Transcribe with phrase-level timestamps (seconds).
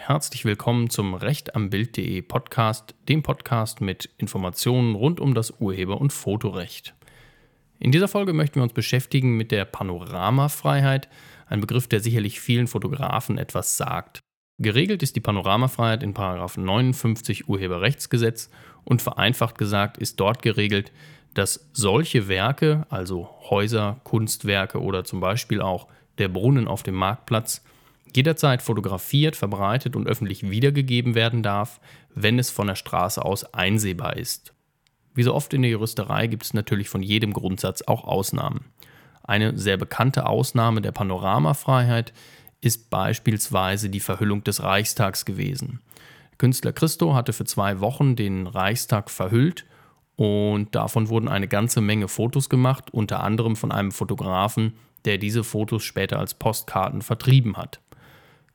[0.00, 6.00] herzlich willkommen zum Recht am Bild.de Podcast, dem Podcast mit Informationen rund um das Urheber-
[6.00, 6.94] und Fotorecht.
[7.78, 11.08] In dieser Folge möchten wir uns beschäftigen mit der Panoramafreiheit,
[11.46, 14.18] ein Begriff, der sicherlich vielen Fotografen etwas sagt.
[14.58, 18.50] Geregelt ist die Panoramafreiheit in 59 Urheberrechtsgesetz
[18.82, 20.90] und vereinfacht gesagt ist dort geregelt,
[21.32, 25.86] dass solche Werke, also Häuser, Kunstwerke oder zum Beispiel auch
[26.18, 27.64] der Brunnen auf dem Marktplatz,
[28.16, 31.80] jederzeit fotografiert, verbreitet und öffentlich wiedergegeben werden darf,
[32.14, 34.52] wenn es von der Straße aus einsehbar ist.
[35.14, 38.64] Wie so oft in der Juristerei gibt es natürlich von jedem Grundsatz auch Ausnahmen.
[39.22, 42.12] Eine sehr bekannte Ausnahme der Panoramafreiheit
[42.60, 45.80] ist beispielsweise die Verhüllung des Reichstags gewesen.
[46.38, 49.66] Künstler Christo hatte für zwei Wochen den Reichstag verhüllt
[50.16, 54.74] und davon wurden eine ganze Menge Fotos gemacht, unter anderem von einem Fotografen,
[55.04, 57.80] der diese Fotos später als Postkarten vertrieben hat.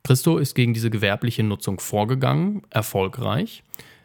[0.10, 3.62] Christo ist gegen diese gewerbliche Nutzung vorgegangen, erfolgreich,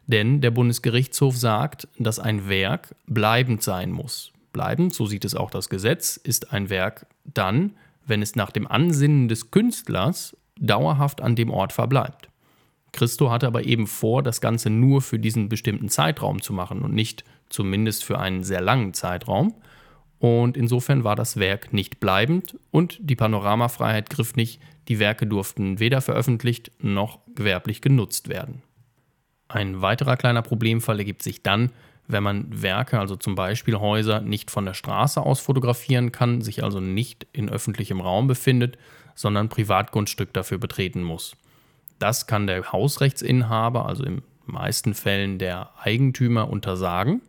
[0.06, 4.30] denn der Bundesgerichtshof sagt, dass ein Werk bleibend sein muss.
[4.52, 7.70] Bleibend, so sieht es auch das Gesetz, ist ein Werk dann,
[8.04, 12.28] wenn es nach dem Ansinnen des Künstlers dauerhaft an dem Ort verbleibt.
[12.92, 16.92] Christo hatte aber eben vor, das Ganze nur für diesen bestimmten Zeitraum zu machen und
[16.92, 19.54] nicht zumindest für einen sehr langen Zeitraum.
[20.18, 25.80] Und insofern war das Werk nicht bleibend und die Panoramafreiheit griff nicht die Werke durften
[25.80, 28.62] weder veröffentlicht noch gewerblich genutzt werden.
[29.48, 31.70] Ein weiterer kleiner Problemfall ergibt sich dann,
[32.06, 36.62] wenn man Werke, also zum Beispiel Häuser, nicht von der Straße aus fotografieren kann, sich
[36.62, 38.76] also nicht in öffentlichem Raum befindet,
[39.14, 41.36] sondern Privatgrundstück dafür betreten muss.
[41.98, 47.22] Das kann der Hausrechtsinhaber, also in meisten Fällen der Eigentümer, untersagen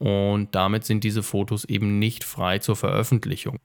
[0.00, 3.58] und damit sind diese Fotos eben nicht frei zur Veröffentlichung.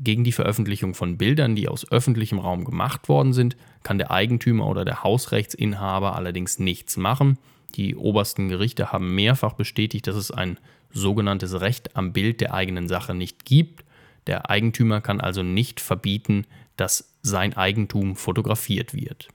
[0.00, 4.66] Gegen die Veröffentlichung von Bildern, die aus öffentlichem Raum gemacht worden sind, kann der Eigentümer
[4.66, 7.38] oder der Hausrechtsinhaber allerdings nichts machen.
[7.76, 10.58] Die obersten Gerichte haben mehrfach bestätigt, dass es ein
[10.90, 13.84] sogenanntes Recht am Bild der eigenen Sache nicht gibt.
[14.26, 16.46] Der Eigentümer kann also nicht verbieten,
[16.76, 19.28] dass sein Eigentum fotografiert wird.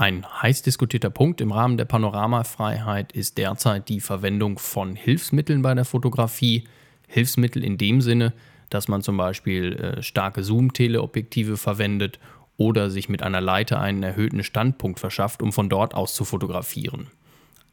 [0.00, 5.74] Ein heiß diskutierter Punkt im Rahmen der Panoramafreiheit ist derzeit die Verwendung von Hilfsmitteln bei
[5.74, 6.64] der Fotografie.
[7.06, 8.32] Hilfsmittel in dem Sinne,
[8.70, 12.18] dass man zum Beispiel äh, starke Zoom-Teleobjektive verwendet
[12.56, 17.08] oder sich mit einer Leiter einen erhöhten Standpunkt verschafft, um von dort aus zu fotografieren.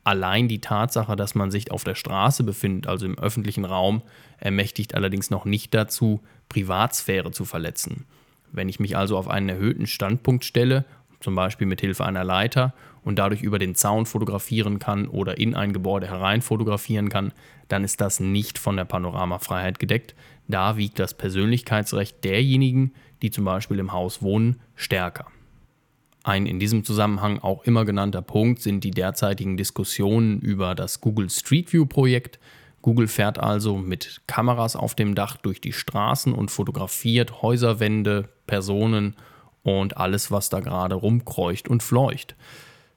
[0.04, 4.02] Allein die Tatsache, dass man sich auf der Straße befindet, also im öffentlichen Raum,
[4.38, 8.06] ermächtigt allerdings noch nicht dazu, Privatsphäre zu verletzen.
[8.52, 10.84] Wenn ich mich also auf einen erhöhten Standpunkt stelle,
[11.20, 12.74] zum Beispiel mit Hilfe einer Leiter
[13.04, 17.34] und dadurch über den Zaun fotografieren kann oder in ein Gebäude herein fotografieren kann,
[17.68, 20.16] dann ist das nicht von der Panoramafreiheit gedeckt,
[20.48, 25.28] da wiegt das Persönlichkeitsrecht derjenigen, die zum Beispiel im Haus wohnen, stärker.
[26.24, 31.30] Ein in diesem Zusammenhang auch immer genannter Punkt sind die derzeitigen Diskussionen über das Google
[31.30, 32.40] Street View Projekt.
[32.82, 39.16] Google fährt also mit Kameras auf dem Dach durch die Straßen und fotografiert Häuserwände, Personen
[39.76, 42.36] und alles, was da gerade rumkreucht und fleucht.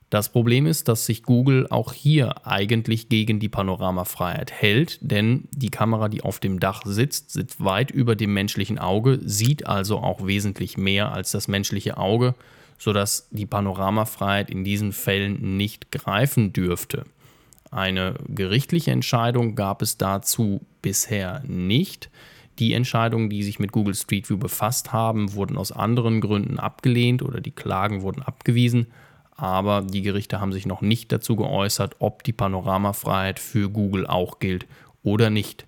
[0.09, 5.71] Das Problem ist, dass sich Google auch hier eigentlich gegen die Panoramafreiheit hält, denn die
[5.71, 10.27] Kamera, die auf dem Dach sitzt, sitzt weit über dem menschlichen Auge, sieht also auch
[10.27, 12.35] wesentlich mehr als das menschliche Auge,
[12.79, 17.05] sodass die Panoramafreiheit in diesen Fällen nicht greifen dürfte.
[17.71, 22.11] Eine gerichtliche Entscheidung gab es dazu bisher nicht.
[22.61, 27.23] Die Entscheidungen, die sich mit Google Street View befasst haben, wurden aus anderen Gründen abgelehnt
[27.23, 28.87] oder die Klagen wurden abgewiesen
[29.41, 34.39] aber die Gerichte haben sich noch nicht dazu geäußert, ob die Panoramafreiheit für Google auch
[34.39, 34.67] gilt
[35.03, 35.67] oder nicht.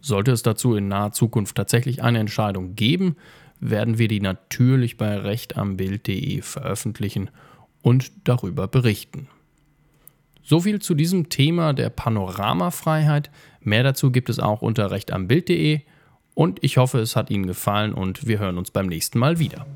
[0.00, 3.14] Sollte es dazu in naher Zukunft tatsächlich eine Entscheidung geben,
[3.60, 7.30] werden wir die natürlich bei rechtambild.de veröffentlichen
[7.82, 9.28] und darüber berichten.
[10.42, 13.30] Soviel zu diesem Thema der Panoramafreiheit.
[13.60, 15.82] Mehr dazu gibt es auch unter rechtambild.de
[16.34, 19.66] und ich hoffe, es hat Ihnen gefallen und wir hören uns beim nächsten Mal wieder.